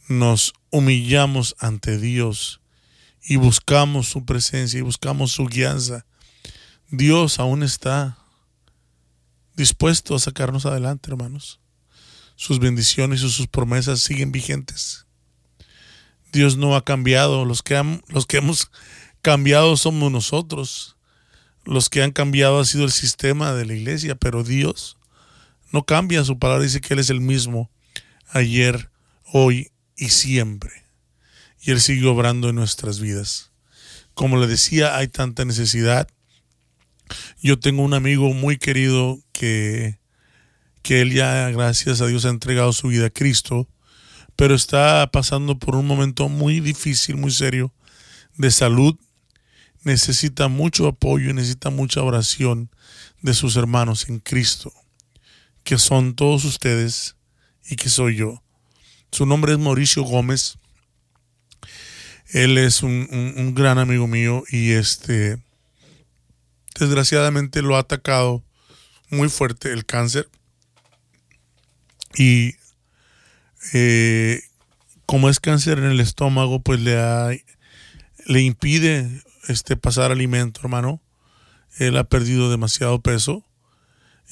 [0.09, 2.61] nos humillamos ante Dios
[3.29, 6.07] y buscamos su presencia y buscamos su guianza,
[6.91, 8.19] Dios aún está
[9.57, 11.61] dispuesto a sacarnos adelante, hermanos.
[12.37, 15.07] Sus bendiciones y sus promesas siguen vigentes.
[16.33, 17.45] Dios no ha cambiado.
[17.45, 18.71] Los que, han- los que hemos
[19.23, 20.97] cambiado somos nosotros.
[21.65, 24.99] Los que han cambiado ha sido el sistema de la iglesia, pero Dios
[25.73, 26.23] no cambia.
[26.25, 27.71] Su palabra dice que Él es el mismo
[28.29, 28.91] ayer,
[29.33, 30.86] hoy y siempre.
[31.67, 33.51] Y Él sigue obrando en nuestras vidas.
[34.15, 36.07] Como le decía, hay tanta necesidad.
[37.43, 39.99] Yo tengo un amigo muy querido que,
[40.83, 43.69] que él ya, gracias a Dios, ha entregado su vida a Cristo,
[44.37, 47.75] pero está pasando por un momento muy difícil, muy serio
[48.37, 48.97] de salud.
[49.83, 52.71] Necesita mucho apoyo y necesita mucha oración
[53.23, 54.73] de sus hermanos en Cristo,
[55.65, 57.17] que son todos ustedes
[57.69, 58.45] y que soy yo.
[59.11, 60.59] Su nombre es Mauricio Gómez.
[62.31, 65.39] Él es un, un- gran amigo mío y este
[66.79, 68.43] desgraciadamente lo ha atacado
[69.11, 70.29] muy fuerte el cáncer
[72.17, 72.55] y
[73.73, 74.43] eh,
[75.07, 77.45] como es cáncer en el estómago, pues le,
[78.27, 81.01] le impide este, pasar alimento, hermano.
[81.79, 83.45] Él ha perdido demasiado peso.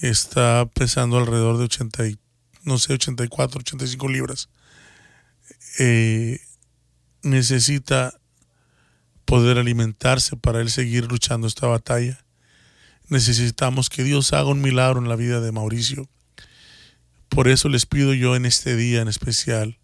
[0.01, 2.05] Está pesando alrededor de 80,
[2.65, 4.49] no sé, 84, 85 libras.
[5.79, 6.41] Eh,
[7.25, 8.19] necesita
[9.25, 12.25] poder alimentarse para él seguir luchando esta batalla.
[13.09, 16.09] Necesitamos que Dios haga un milagro en la vida de Mauricio.
[17.29, 19.79] Por eso les pido yo en este día en especial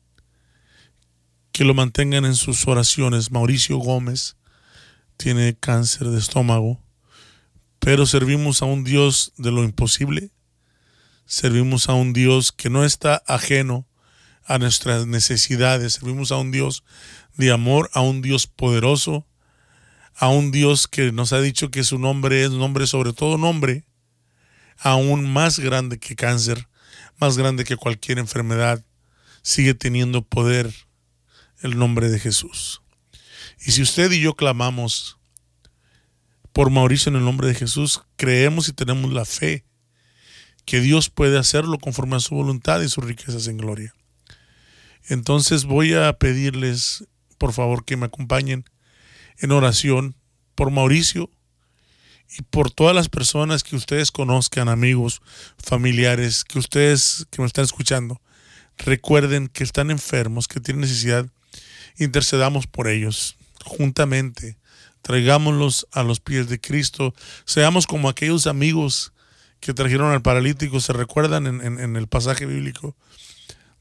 [1.52, 3.30] que lo mantengan en sus oraciones.
[3.30, 4.36] Mauricio Gómez
[5.16, 6.80] tiene cáncer de estómago,
[7.78, 10.30] pero servimos a un Dios de lo imposible.
[11.26, 13.86] Servimos a un Dios que no está ajeno
[14.50, 15.92] a nuestras necesidades.
[15.92, 16.82] Servimos a un Dios
[17.36, 19.24] de amor, a un Dios poderoso,
[20.16, 23.84] a un Dios que nos ha dicho que su nombre es nombre sobre todo nombre,
[24.76, 26.66] aún más grande que cáncer,
[27.20, 28.84] más grande que cualquier enfermedad,
[29.42, 30.74] sigue teniendo poder
[31.62, 32.82] el nombre de Jesús.
[33.64, 35.18] Y si usted y yo clamamos
[36.52, 39.64] por Mauricio en el nombre de Jesús, creemos y tenemos la fe
[40.64, 43.94] que Dios puede hacerlo conforme a su voluntad y sus riquezas en gloria.
[45.08, 47.04] Entonces voy a pedirles,
[47.38, 48.64] por favor, que me acompañen
[49.38, 50.14] en oración
[50.54, 51.30] por Mauricio
[52.38, 55.20] y por todas las personas que ustedes conozcan, amigos,
[55.58, 58.20] familiares, que ustedes que me están escuchando,
[58.78, 61.26] recuerden que están enfermos, que tienen necesidad,
[61.98, 64.58] intercedamos por ellos juntamente,
[65.02, 69.12] traigámoslos a los pies de Cristo, seamos como aquellos amigos
[69.58, 72.96] que trajeron al paralítico, se recuerdan en, en el pasaje bíblico,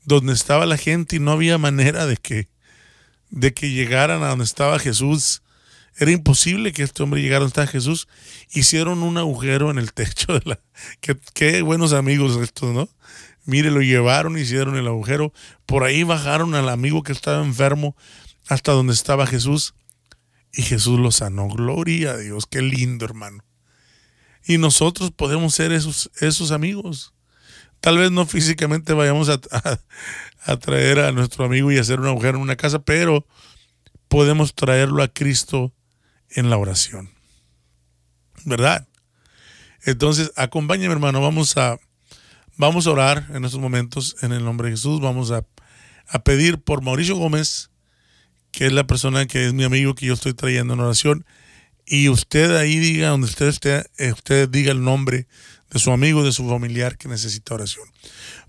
[0.10, 2.49] donde estaba la gente y no había manera de que,
[3.30, 5.43] de que llegaran a donde estaba Jesús.
[5.97, 8.07] Era imposible que este hombre llegara donde estaba Jesús.
[8.51, 10.60] Hicieron un agujero en el techo de la...
[11.34, 12.89] Qué, buenos amigos estos, ¿no?
[13.45, 15.32] Mire, lo llevaron, hicieron el agujero.
[15.68, 17.95] Por ahí bajaron al amigo que estaba enfermo
[18.47, 19.76] hasta donde estaba Jesús.
[20.51, 21.47] Y Jesús lo sanó.
[21.49, 22.47] Gloria a Dios.
[22.49, 23.43] Qué lindo, hermano.
[24.43, 27.14] Y nosotros podemos ser esos, esos amigos.
[27.82, 29.40] Tal vez no físicamente vayamos a,
[30.46, 33.26] a, traer a nuestro amigo y hacer una mujer en una casa, pero
[34.08, 35.74] podemos traerlo a Cristo
[36.30, 37.10] en la oración.
[38.46, 38.88] ¿Verdad?
[39.86, 41.78] Entonces, acompáñame, hermano, vamos a,
[42.58, 45.00] vamos a orar en estos momentos en el nombre de Jesús.
[45.00, 45.46] Vamos a,
[46.08, 47.70] a pedir por Mauricio Gómez,
[48.52, 51.26] que es la persona que es mi amigo que yo estoy trayendo en oración.
[51.86, 55.28] Y usted ahí diga, donde usted esté, eh, usted diga el nombre
[55.70, 57.86] de su amigo, de su familiar que necesita oración.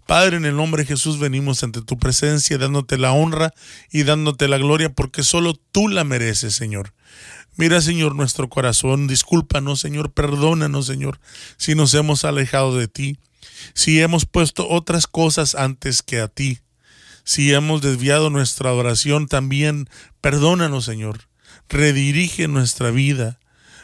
[0.06, 3.52] Padre, en el nombre de Jesús venimos ante tu presencia, dándote la honra
[3.92, 6.92] y dándote la gloria, porque solo tú la mereces, Señor.
[7.56, 11.20] Mira, Señor, nuestro corazón, discúlpanos, Señor, perdónanos, Señor,
[11.56, 13.18] si nos hemos alejado de ti,
[13.74, 16.60] si hemos puesto otras cosas antes que a ti,
[17.24, 19.88] si hemos desviado nuestra adoración también,
[20.20, 21.28] perdónanos, Señor.
[21.68, 23.39] Redirige nuestra vida,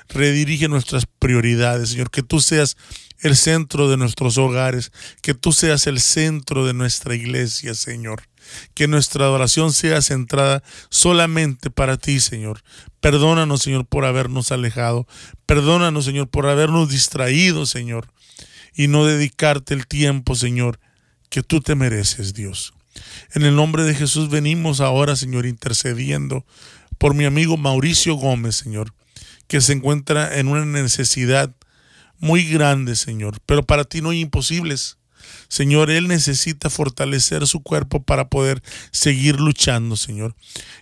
[0.08, 2.76] redirige nuestras prioridades, Señor, que tú seas
[3.20, 4.92] el centro de nuestros hogares,
[5.22, 8.22] que tú seas el centro de nuestra iglesia, Señor.
[8.74, 12.62] Que nuestra adoración sea centrada solamente para ti, Señor.
[13.00, 15.08] Perdónanos, Señor, por habernos alejado.
[15.46, 18.08] Perdónanos, Señor, por habernos distraído, Señor.
[18.74, 20.78] Y no dedicarte el tiempo, Señor,
[21.28, 22.72] que tú te mereces, Dios.
[23.34, 26.44] En el nombre de Jesús venimos ahora, Señor, intercediendo
[26.98, 28.94] por mi amigo Mauricio Gómez, Señor,
[29.48, 31.54] que se encuentra en una necesidad
[32.18, 34.98] muy grande, Señor, pero para ti no hay imposibles.
[35.48, 40.34] Señor, Él necesita fortalecer su cuerpo para poder seguir luchando, Señor.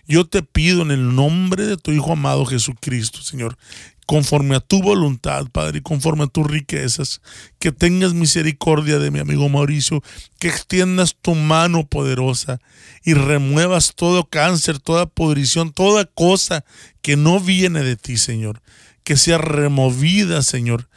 [0.07, 3.57] Yo te pido en el nombre de tu Hijo amado Jesucristo, Señor,
[4.05, 7.21] conforme a tu voluntad, Padre, y conforme a tus riquezas,
[7.59, 10.03] que tengas misericordia de mi amigo Mauricio,
[10.39, 12.59] que extiendas tu mano poderosa
[13.03, 16.65] y remuevas todo cáncer, toda podrición, toda cosa
[17.01, 18.61] que no viene de ti, Señor,
[19.03, 20.87] que sea removida, Señor,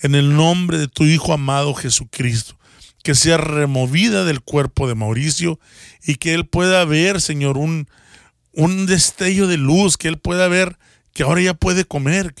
[0.00, 2.56] en el nombre de tu Hijo amado Jesucristo,
[3.02, 5.58] que sea removida del cuerpo de Mauricio
[6.04, 7.88] y que él pueda ver, Señor, un,
[8.52, 10.78] un destello de luz, que él pueda ver
[11.12, 12.34] que ahora ya puede comer,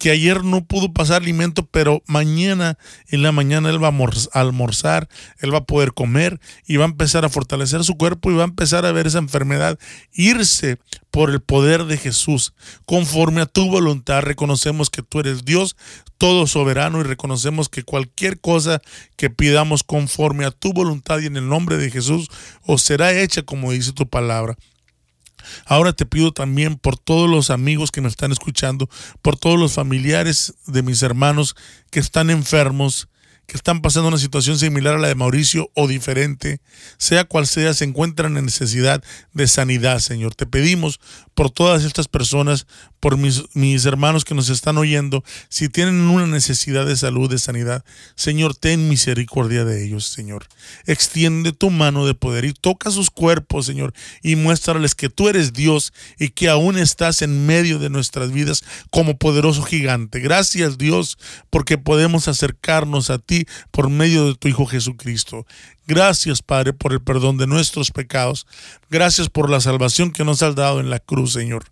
[0.00, 5.10] que ayer no pudo pasar alimento, pero mañana en la mañana él va a almorzar,
[5.40, 8.44] él va a poder comer y va a empezar a fortalecer su cuerpo y va
[8.44, 9.78] a empezar a ver esa enfermedad
[10.14, 10.78] irse
[11.10, 12.54] por el poder de Jesús.
[12.86, 15.76] Conforme a tu voluntad, reconocemos que tú eres Dios
[16.16, 18.80] todo soberano y reconocemos que cualquier cosa
[19.16, 22.28] que pidamos conforme a tu voluntad y en el nombre de Jesús
[22.64, 24.56] os será hecha como dice tu palabra.
[25.66, 28.88] Ahora te pido también por todos los amigos que me están escuchando,
[29.22, 31.56] por todos los familiares de mis hermanos
[31.90, 33.08] que están enfermos,
[33.50, 36.60] que están pasando una situación similar a la de Mauricio o diferente,
[36.98, 40.36] sea cual sea, se encuentran en necesidad de sanidad, Señor.
[40.36, 41.00] Te pedimos
[41.34, 42.68] por todas estas personas,
[43.00, 47.40] por mis, mis hermanos que nos están oyendo, si tienen una necesidad de salud, de
[47.40, 47.84] sanidad,
[48.14, 50.46] Señor, ten misericordia de ellos, Señor.
[50.86, 55.52] Extiende tu mano de poder y toca sus cuerpos, Señor, y muéstrales que tú eres
[55.52, 60.20] Dios y que aún estás en medio de nuestras vidas como poderoso gigante.
[60.20, 63.18] Gracias, Dios, porque podemos acercarnos a
[63.70, 65.46] por medio de tu Hijo Jesucristo.
[65.86, 68.46] Gracias, Padre, por el perdón de nuestros pecados.
[68.90, 71.64] Gracias por la salvación que nos has dado en la cruz, Señor.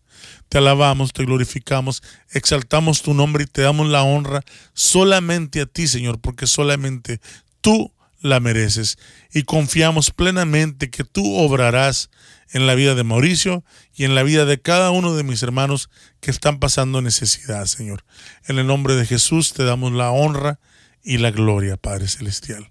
[0.49, 2.03] Te alabamos, te glorificamos,
[2.33, 4.43] exaltamos tu nombre y te damos la honra
[4.73, 7.21] solamente a ti, Señor, porque solamente
[7.61, 8.99] tú la mereces.
[9.33, 12.11] Y confiamos plenamente que tú obrarás
[12.51, 13.65] en la vida de Mauricio
[13.95, 15.91] y en la vida de cada uno de mis hermanos
[16.21, 18.05] que están pasando necesidad, Señor.
[18.47, 20.59] En el nombre de Jesús te damos la honra
[21.03, 22.71] y la gloria, Padre Celestial.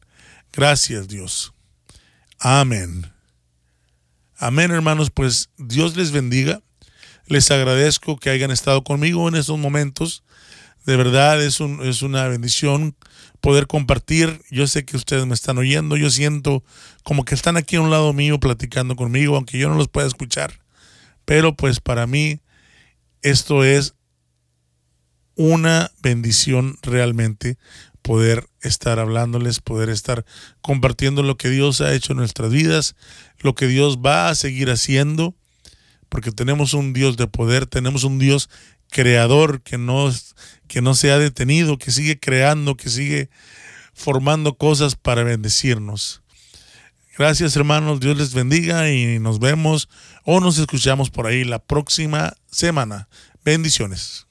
[0.54, 1.54] Gracias, Dios.
[2.40, 3.12] Amén.
[4.38, 6.62] Amén, hermanos, pues Dios les bendiga.
[7.26, 10.24] Les agradezco que hayan estado conmigo en estos momentos.
[10.86, 12.96] De verdad es, un, es una bendición
[13.42, 14.42] poder compartir.
[14.50, 15.98] Yo sé que ustedes me están oyendo.
[15.98, 16.64] Yo siento
[17.04, 20.08] como que están aquí a un lado mío platicando conmigo, aunque yo no los pueda
[20.08, 20.62] escuchar.
[21.26, 22.40] Pero pues para mí
[23.22, 23.96] esto es
[25.36, 27.58] una bendición realmente
[28.08, 30.24] poder estar hablándoles, poder estar
[30.62, 32.96] compartiendo lo que Dios ha hecho en nuestras vidas,
[33.40, 35.36] lo que Dios va a seguir haciendo,
[36.08, 38.50] porque tenemos un Dios de poder, tenemos un Dios
[38.90, 40.10] creador que no,
[40.70, 43.30] que no se ha detenido, que sigue creando, que sigue
[43.94, 46.22] formando cosas para bendecirnos.
[47.18, 49.90] Gracias hermanos, Dios les bendiga y nos vemos
[50.24, 53.10] o nos escuchamos por ahí la próxima semana.
[53.44, 54.27] Bendiciones.